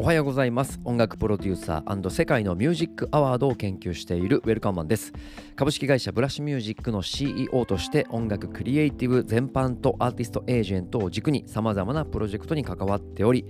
[0.00, 0.80] おはようございます。
[0.86, 5.12] 音楽プロデューサー世界のミュージックアワードを研究しているウェルカムマンです。
[5.56, 13.44] 株式会社ブラシミュージックの CEO として音楽クリエイティブ全般とアーティストエージェントを軸にさまざまなプロジェクトに関わっており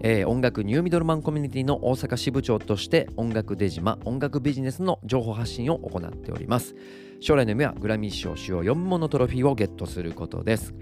[0.00, 6.76] えー、音楽ニューミドルマンコミュニティの大阪支部長として音楽出島音楽ビジネスの情報発信を行っております。
[7.18, 10.72] 将来の夢はグラミー賞主要4問のトロフィーをゲットすることです。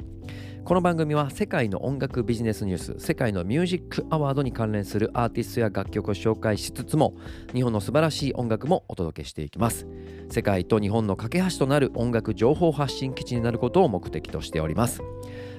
[0.66, 7.14] この番組は世界の音楽ビジネスニュース世界のミュージックアワードに関連するアーティストや楽曲を紹介しつつも
[7.54, 9.86] 日本の素晴らしい音楽もお届けしていきます。
[10.28, 15.04] 世界と日本の架け橋となる音楽情報発信基地になることを目的としております。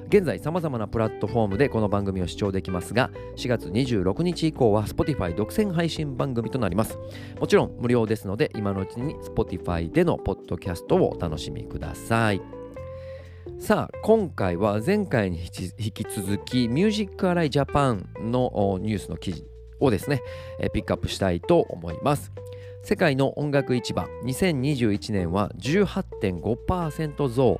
[0.09, 6.97] 現在さまざまなプラットフォームでこの番組を視聴できますが4月26日以降は Spotify 独占配信番組となります。
[7.39, 12.56] もちろん無料ですので今のうちに Spotify でのポッドキャストをお楽しみください。
[13.59, 19.45] さあ今回は前回に引き続きミュージックアライジャパンのニュースの記事
[19.79, 20.21] をですね
[20.73, 22.31] ピックアップしたいと思います。
[22.83, 27.59] 世界の音楽市場2021年は18.5%増。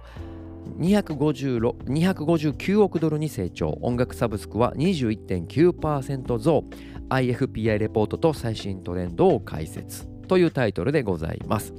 [0.77, 3.77] 259億ドルに成長。
[3.81, 6.63] 音楽サブスクは21.9%増。
[7.09, 11.73] IFPI レポートと最新トレンドを解説というタイトルでございます。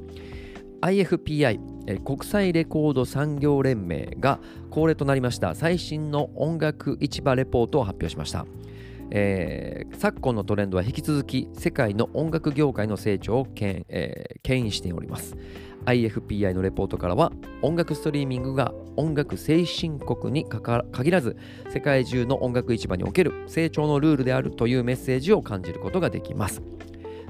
[0.81, 8.47] IFPI 国際レコード産業連盟が恒例となりました最新の音楽市場レポートを発表しました、
[9.11, 15.37] えー、昨今のトレンドは引き続き世界の音楽業界の成長を牽,、えー、牽引しております。
[15.87, 21.37] IFPI のレポートからは音楽ストリーミングが音楽先進国に限らず
[21.71, 26.63] 世界中の音楽市場における成長のルールであるというメッセージを感じることができます。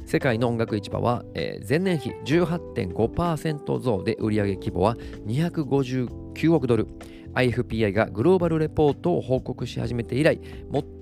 [0.08, 6.86] 世界の音楽市場は、えー、前年比18.5%増で売上規模は259億ドル。
[7.34, 10.40] IFPI がグローバルレポートを報告し始めて以来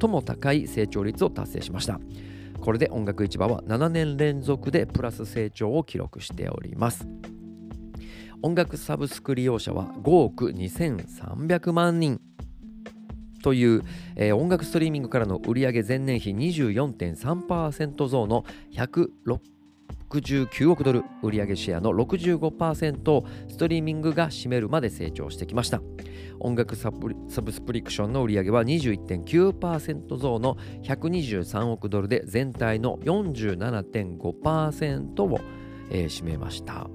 [0.01, 2.01] 最も高い成長率を達成しました。
[2.61, 7.06] これで音楽市場は7年連続でプラス成長を記録しております。
[8.43, 12.21] 音楽サブスク利用者は5億2300万人。
[13.47, 13.84] という、
[14.17, 25.81] えー、音楽ストリーミングからの売上前年比24.3%増の169億ドル売上シェアの65%をストリーミングが占めるまで成長してきました。
[26.41, 35.39] 音楽サブスプリクションの売上は21.9%増の123億ドルで全体の47.5%を、
[35.93, 36.91] えー、占めました。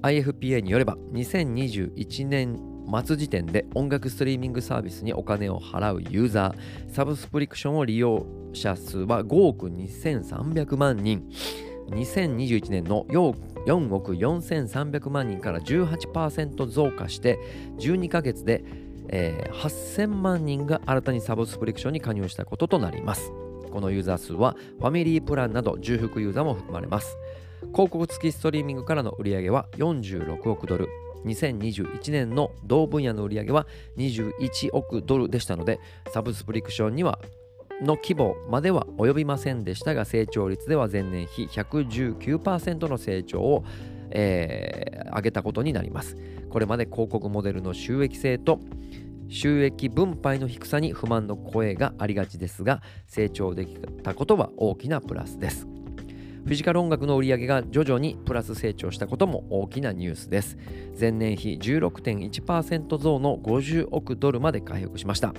[0.00, 11.28] IFPA によれば2021年末時点で音楽ストリーミングサービスにお金を払うユーザー、サブスプリクションを利用者数は5億2300万人、
[11.90, 17.38] 2021年の4億4300万人から18%増加して
[17.78, 18.64] 12ヶ月で、
[19.08, 23.32] えー、8000万人が新たにサブスプリクションに加入したこととなります。
[23.70, 27.16] このユーザー数はファミリープランなど重複ユーザーも含まれます。
[27.72, 30.88] 広告付きストリーミングからの売り上げは46億ドル、
[31.24, 35.80] 2021年の同分野の売り上げは21億ドルでしたので
[36.12, 37.18] サブスプリクションには
[37.80, 43.64] の規模までは及びませんでしたが成長率では前年比119%の成長を、
[44.10, 46.16] えー、上げたことになります。
[46.50, 48.60] これまで広告モデルの収益性と
[49.28, 55.77] 収益分配の低さに不満の声がありがちですが成長できたことは大きなプラスです。
[56.48, 60.56] フィジカル音楽の売り上げが徐々にプラス成長したことも大きなニュースです。
[60.98, 65.34] 前年比16.1%増の50億ドルまで回復しました。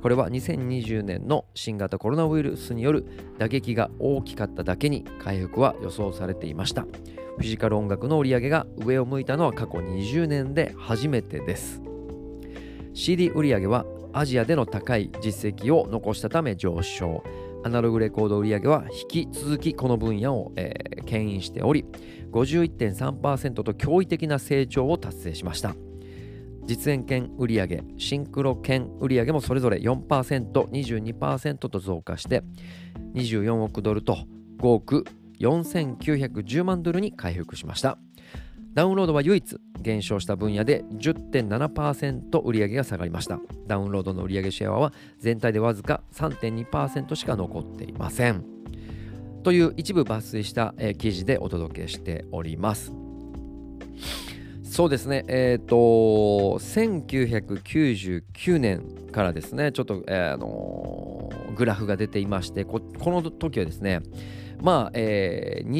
[0.00, 3.04] これは2020年の新型コロナウイルスによる
[3.36, 6.84] 打撃が大きかっただけに回復は予想されていました。
[6.84, 11.82] フィジカル音楽の売り上げが上を向いたのは過去20年で初めてです。
[12.94, 13.84] CD 売り上げは
[14.14, 17.22] アジアでの高い実績を残したため上昇。
[17.66, 21.84] アナログレコード売上は引き続きこの分野を、えー、牽引しており
[22.30, 25.74] 51.3%と驚異的な成長を達成しました。
[26.64, 32.44] 実演券売上シンクロ券売上もそれぞれ 4%22% と増加して
[33.14, 34.18] 24億ドルと
[34.58, 35.04] 5億
[35.40, 37.98] 4910万ドルに回復しました。
[38.76, 43.40] ダウンロードは唯一減少した分野で10.7%売上が下がりました。
[43.66, 48.44] ダウンロードの売上シェアは全体でわずか3.2%しか残っていません。
[49.44, 52.92] という一部抜粋した、え記事でお届けしております。
[54.62, 64.02] そうですね、えっ、ー、と、1999年からですね、ちょっと、えー、あのー、グラフが出ていましてこ、この時はですね、
[64.60, 65.70] まあ、えー、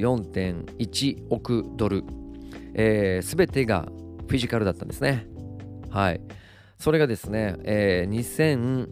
[0.00, 2.02] 24.1億ドル
[2.74, 3.88] えー、全てが
[4.28, 5.26] フィジカルだったんですね。
[5.90, 6.20] はい。
[6.78, 8.88] それがですね、えー、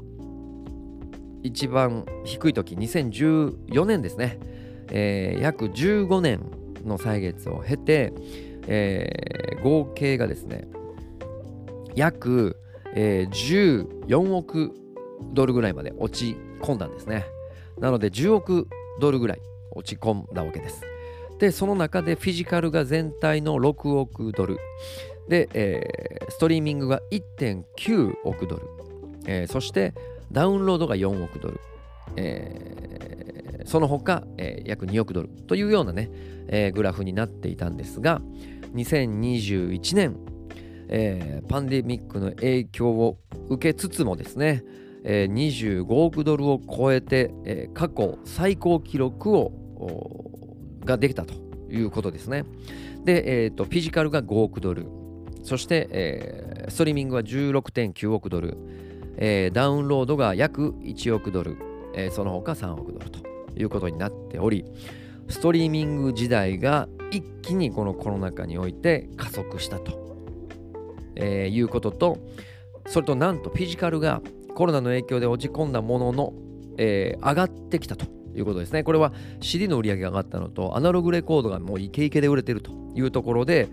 [1.42, 4.38] 一番低い時2014年ですね、
[4.90, 6.50] えー、約15年
[6.84, 8.12] の歳月を経て、
[8.66, 10.69] えー、合計がですね
[11.94, 12.56] 約、
[12.94, 14.72] えー、14億
[15.32, 17.24] ドルぐらいまで落ち込んだんですね
[17.78, 18.69] なので10億
[19.00, 19.40] ドルぐらい
[19.72, 20.82] 落ち込んだわけです
[21.38, 24.58] でその中でフィジカルが全体の6億ドル。
[25.29, 28.62] で、えー、ストリーミングが1.9億ドル、
[29.26, 29.93] えー、そして
[30.32, 31.61] ダウンロードが4億ドル、
[32.17, 35.29] えー、その他、え、約2億ドル。
[35.46, 36.11] というようなね、
[36.49, 38.23] え、グラフになっていたんですが
[38.75, 40.17] 2021年、
[40.88, 43.19] え、パンデミックの影響を
[43.49, 44.64] 受けつつもですね、
[45.05, 49.52] えー、25億ドルを超えて、え、過去最高記録を
[50.88, 51.35] ができたと
[51.70, 52.44] いうことですね。
[53.05, 54.87] で、えーと、フィジカルが5億ドル、
[55.44, 58.56] そして、えー、ストリーミングは16.9億ドル、
[59.17, 61.56] えー、ダウンロードが約1億ドル、
[61.94, 63.20] えー、その他3億ドルと
[63.56, 64.64] いうことになっており、
[65.29, 70.17] ストリーミング時代が一気にこのコロナ禍において加速したと、
[71.17, 72.19] えー、いうことと、
[72.87, 74.23] それとなんとフィジカルが
[74.55, 76.32] コロナの影響で落ち込んだものの、
[76.79, 78.18] えー、上がってきたと。
[78.36, 78.82] いうことですね。
[78.82, 83.69] これは CD の売り上げが上がったのと、アナログレコードがもうイケイケで売れてるというところで、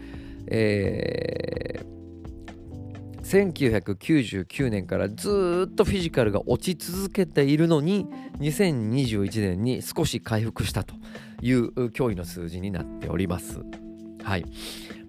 [0.48, 1.96] えー、
[3.25, 8.06] 1999年からずっとフィジカルが落ち続けているのに
[8.40, 10.94] 2021年に少し回復したと
[11.42, 13.62] いう驚異の数字になっております。
[14.24, 14.46] はい。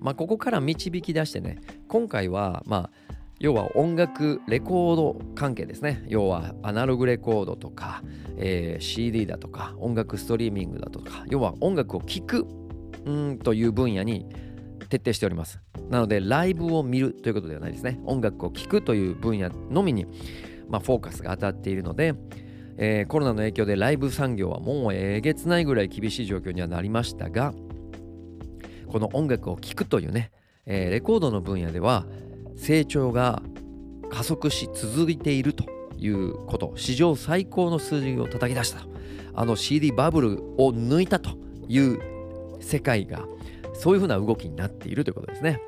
[0.01, 1.59] まあ、ここから導き出してね、
[1.89, 3.06] 今回は、まあ、
[3.39, 6.05] 要は音楽レコード関係ですね。
[6.09, 8.03] 要はアナログレコードとか、
[8.39, 12.47] えー、CD だとか音楽ストリーミングだとか要は音楽を聴く
[13.09, 14.27] んという分野に
[14.89, 15.61] 徹底しております。
[15.91, 18.01] なのでライブを見るということではないですね。
[18.07, 20.07] 音楽を聴くという分野のみに、
[20.69, 22.15] まあ、フォーカスが当たっているので、
[22.79, 27.55] えー、コロナの影響でライブ産業はもうえげつないぐらい厳しい状況にはなりましたが
[28.89, 30.31] この音楽を聴くというね、
[30.67, 32.07] えー、レコードの分野では
[32.57, 33.43] 成長が
[34.11, 35.65] 加速し続いていると
[35.99, 36.73] いうこと。
[36.77, 38.87] 史上最高の数字を叩き出した。
[39.35, 41.31] あの CD バブルを抜いたと
[41.69, 42.01] いう
[42.61, 43.27] 世界が
[43.75, 45.61] そういうふうな動きになっているということですね。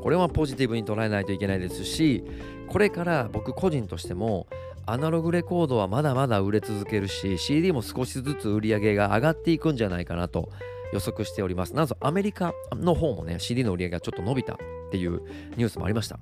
[0.00, 2.24] これはポジティブに捉えないといけないですし
[2.68, 4.46] これから僕個人としても
[4.86, 10.50] アナログレコードはまだまだ売れ続けるし CD も少しずつ売り上げが上がっていくんじゃないかなと
[10.92, 14.56] 予測しておりますなんとアメリカの方もね CD の売り上げがちょっと伸びたっ
[14.90, 15.22] ていう
[15.56, 16.18] ニュースもありました。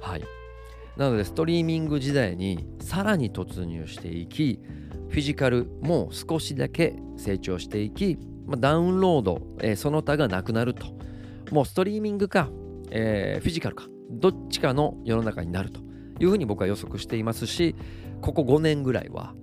[0.00, 0.24] はい。
[0.96, 4.60] なので、ストリーミング時代にさらに突入していき、
[5.08, 10.86] フィジカルも少しだけ成長していき、まあ、ダウンロード、えー、その他がなくなると。
[11.50, 12.50] もうストリーミングか、
[12.90, 15.80] えー、フィジカルか、どっちかの世の中になると
[16.20, 17.74] いうふうに僕は予測していますし、
[18.20, 19.34] ここ5年ぐらいは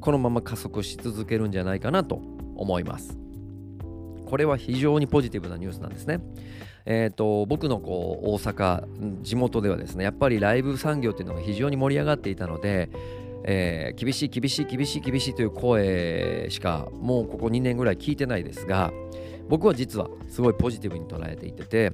[0.00, 2.20] このまま加速し続けるんじゃないかなと
[2.56, 3.25] 思います。
[4.26, 6.20] これは非常にポジティブなニュースなんですね。
[6.84, 12.90] えーと、僕のこう大阪地元ではですねやっぱりライブ産業っていうのが非常に盛り上がっていたので、
[13.42, 18.92] えー、厳しい厳しい厳しい厳しいという声しかもうここ2年ぐらい聞いてないですが
[19.48, 21.92] 僕は実はすごいポジティブに捉えていてて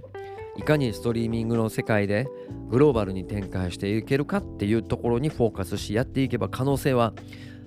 [0.56, 2.26] いかにストリーミングの世界で
[2.68, 7.14] グローバルに展開していけるかっていうところにフォーカスしやっていけば可能性は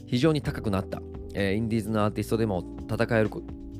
[0.06, 1.02] 非常に高くなった、
[1.34, 3.32] えー、インディーズのアーティストでも戦える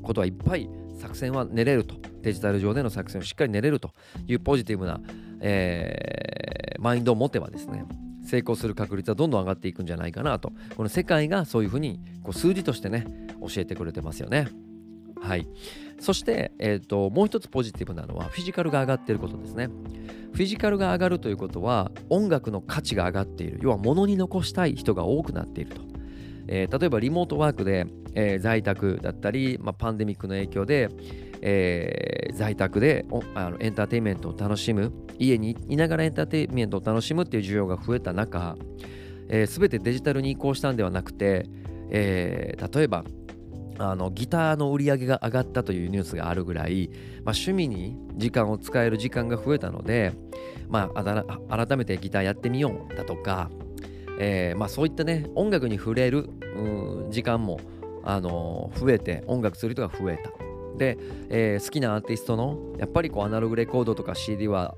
[0.06, 1.96] ことはいっぱい作戦は練れると。
[2.22, 3.92] デジタル上での作戦をしっかり練れると
[4.26, 5.00] いうポジティブな、
[5.40, 7.84] えー、マインドを持てばですね
[8.24, 10.52] 成功する確率はどんどん上がっていくんじゃないかなと。
[10.76, 13.06] この世界がそういうふうにこう数字としてね
[13.40, 14.48] 教えてくれてますよね。
[15.20, 15.46] はい。
[16.00, 19.68] そして、えーと、もう一つポジティブなのはフィジカルが上がっていることですね。
[20.32, 23.60] フィジカルが上がるということは音楽の価値が上がっている。
[23.62, 25.95] 要は物に残したい人が多くなっていると。
[26.48, 30.88] えー、例えばリモートワークで、えー、在宅だったり、まあ、パンデミックの影響で、
[31.42, 38.56] えー、在宅であのエンターテインメントを楽しむ家にいながらエンターテインメントを楽しむっていう需要が増えた中、
[39.28, 41.46] えー、全てデジタルに移行したんではなくて、
[41.90, 43.04] えー、例えば
[43.78, 46.88] あのギターの売り上げが上がったというニュースがあるぐらい、
[47.24, 50.12] まあ、趣味に時間を使える時間が増えたので、
[50.68, 53.50] まあ、改めてギターやってみようだとか、
[54.18, 56.28] えーまあ、そういったね音楽に触れる
[57.10, 57.60] 時間も、
[58.04, 60.30] あのー、増えて音楽する人が増えた。
[60.76, 60.98] で、
[61.30, 64.74] えー、好きなアーティストのやっぱりこうアナログレコードとか CD は、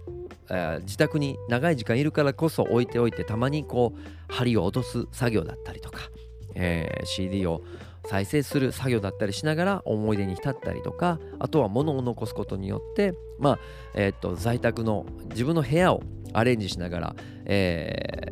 [0.48, 6.10] えー、自宅に長い時間いるからこそ置いておいてたまにこう針を落とす作業だったりとか、
[6.54, 7.62] えー、CD を
[8.06, 13.58] 再生する作業だったりしながら思い出に浸ったりとかあとは物を残すことによってまあ
[13.94, 16.02] えっ、と在宅の自分の部屋を
[16.32, 17.16] アレンジしながら、
[17.46, 18.27] え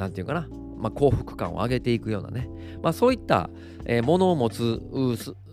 [0.00, 0.48] ー、なんていうかな。
[0.78, 2.48] まあ、幸福感を上げていくようなね、
[2.82, 3.50] まあ、そういった、
[3.84, 4.80] えー、ものを持つ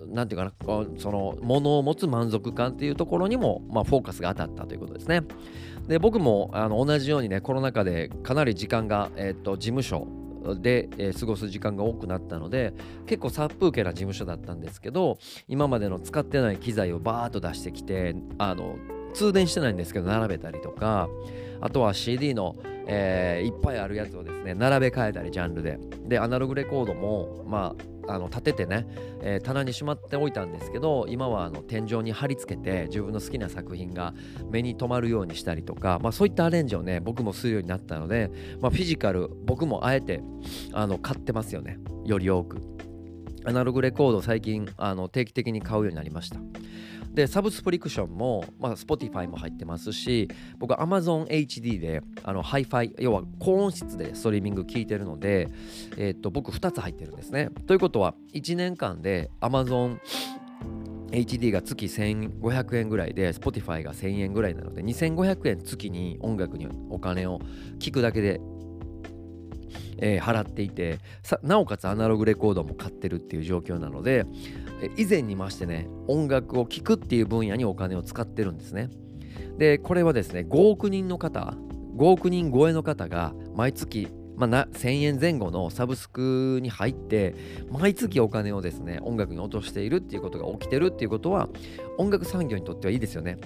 [0.08, 0.54] なんていうかな。
[0.98, 5.24] そのものを持つ満足感っていうところにも、まあ、フォーカスが当たったということですね。
[5.88, 10.08] で僕もあの同じようにねコロナ禍でかなり時間が、えー、っと事務所
[10.56, 12.74] で、えー、過ごす時間が多くなったので
[13.06, 18.78] 結構殺風景な事務所だったんですけど今までの使ってない機材をバーッと出してきてあの
[19.18, 21.10] 通電してないんですけど並べたりとか
[21.60, 22.56] あとは CD の、
[22.86, 25.80] えー、いっぱいあるやつをですね並べ替えたりジャンルで。
[26.08, 27.76] でアナログレコードもま
[28.08, 28.88] ああの立ててね、
[29.22, 34.14] えー、棚にしまっておいたんですけど今はあの天井に貼り付けて自分の好きな作品が
[34.50, 38.32] 目に留まるようにしたりとか、まあ、そういったアレンジをね僕もするようになったので、
[38.62, 40.22] まあ、フィジカル僕もあえて
[40.72, 41.80] あの買ってますよね。
[42.06, 42.62] より多く。
[43.44, 46.40] アナログレコード最近あの定期的に買うようになりました。
[47.18, 55.50] でサブスクリプションも、まあ、Spotify も入ってますし僕は Amazon HD であのハイファイ要は高音質でストリーミング聞いてるので、
[55.98, 57.50] えー、っと僕2つ入ってるんですね。
[57.66, 59.98] ということは1年間で Amazon
[61.10, 67.40] HD が月1500円ぐらいで Spotify が1000円ぐらいなので2500円月に音楽にお金を
[67.80, 68.40] 聞くだけで
[70.00, 71.00] えー、払っていて
[71.44, 74.26] なおかつアナログレコードも買ってるっていう状況なので
[74.96, 78.90] 以前にましてね音楽を聴くっていう分野にお金を使ってるんですね。
[79.58, 81.56] でこれはですね5億人の方
[81.96, 87.34] 5億人超えの方が毎月まあ、1000円前後のサブスクに入って
[87.72, 91.50] 毎月お金をですね音楽に落としているっていうことが起きてるっていうことは
[91.98, 93.38] 音楽産業にとってはいいですよね。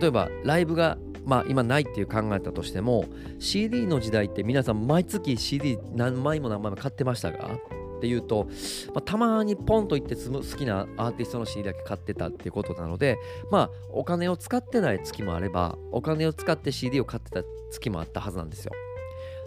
[0.00, 3.04] 例えばライブがまあ今ないっていう考えたとしても
[3.38, 7.54] CD の時代って皆さん毎月 CD 何枚も何枚も買ってましたが
[7.98, 8.48] っていうと、
[8.88, 13.16] まあ、たまにポンと言って好きなアーティストの CD だけ買ってたっていうことなので
[13.50, 18.72] まあお金を使ってない月もあればお金を使って CD を買ってた月もあったはずなんですよ。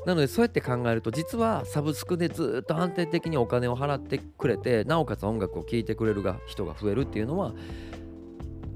[0.06, 7.54] なのでそうやって考えると実はサブスクでずっと安定的にお金を払ってくれてなおかつ音楽を聴いてくれる人が増えるっていうのは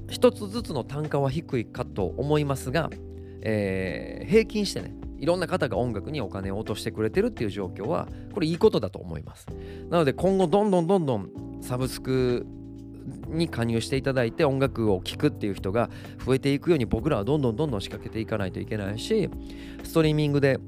[0.09, 2.89] 一つずつの単価は低いかと思いますが、
[3.41, 9.47] えー、平均してねいろんな方が音楽にお金を落としてくれてるっていう状況はこれいいことだと思います。
[9.89, 11.29] なので今後どんどんどんどん
[11.61, 12.45] サブスク
[13.27, 15.89] に加入していただいて音楽を聴くっていう人が
[16.25, 19.29] 増えていくように僕らはどんどんどんどん仕掛けていかないといけないし
[19.83, 20.59] ストリーミングで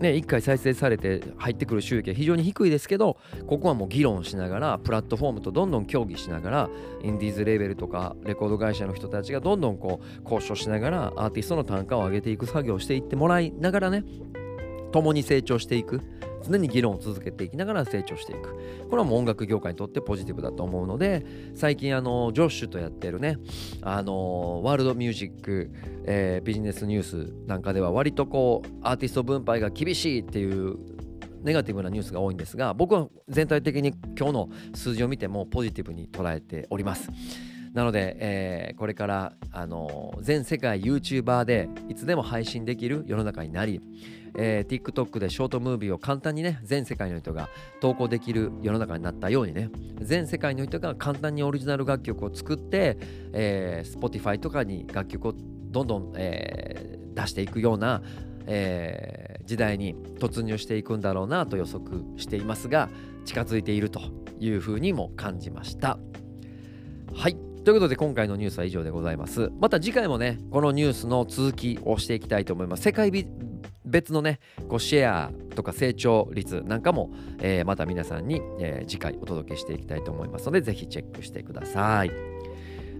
[0.00, 6.70] ね、1回再生されて入ってくる収益は非常に低いですけどここはもう議論しながらプラットフォームとどんどん協議しながら
[7.02, 14.04] インディーズレーベルとかレコード会社の人たちがどんどんこう交渉しながらアーティストの単価を上げていく作業をしていってもらいながらね
[14.92, 16.00] 共に成長していく。
[16.44, 18.54] 常に議論を続けていきながら成長していく
[18.88, 21.24] これはもう音楽業界にとってポジティブだと思うので
[21.54, 23.38] 最近あのジョッシュとやってるね
[23.82, 25.70] あのワールドミュージック、
[26.04, 30.76] えー、ビジネスニュースなんかでは割とこうアーティスト分配が厳しいっていう
[31.42, 37.10] ネガティブなニュースが多いんですが僕は全体的に今日の数字を見てもポジティブに捉えております。
[37.74, 43.80] なので、えー、これから、あのー、全世界 YouTuber でいつでも配信できる世の中になり、
[44.36, 47.48] えー、TikTok でショートムービーを簡単にね全世界の人が
[47.80, 52.96] 投稿できる世の中になったようにね全世界の人が簡単にオリジナル楽曲を作って、
[53.32, 58.02] えー、Spotify とかに楽曲をどんどん、えー、出していくような、
[58.46, 62.88] えー、時代に突入していくんだろうなと予測していますが
[63.24, 64.00] 近づいていると
[64.38, 65.98] いうふうにも感じました。
[67.14, 67.53] はい。
[67.64, 73.10] ということで今回のニュースは以上でございますまた次回もねこのニュースの続きをしていきたいと思います世界
[73.86, 82.10] 別のねこうシェアとか成長率なんかも、えー、また皆さんに、えー、次回お届けしていきたいと思いますのでぜひチェックしてください。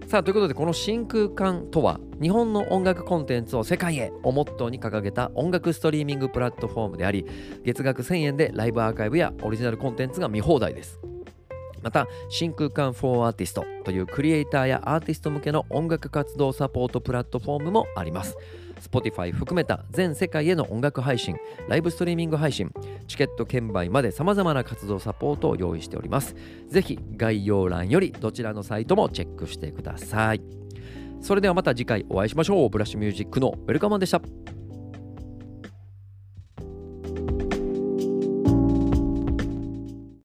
[0.07, 7.27] さあということでこの真空管とは日本の音楽コンテンツを世界へをモットーに掲げた音楽ストリーミングプラットフォームであり
[7.65, 11.01] 月額1000円でライブアーカイブやオリジナルコンテンツが見放題です。
[11.85, 18.37] また真空管 for Artist というクリエイターやアーティスト向けの音楽活動サポートプラットフォームもあります。
[18.81, 21.37] Spotify 含めた全世界への音楽配信、
[21.69, 22.73] ライブストリーミング配信、
[23.07, 26.35] チケット券売まで様々な活動サポートを用意しております。
[26.69, 30.43] ぜひ概要欄よりどちらのサイトもチェックしてください。
[31.21, 32.71] それではまた次回お会いしましょう。
[32.71, 34.21] ブラッシュミュージックのウェルカマンでした。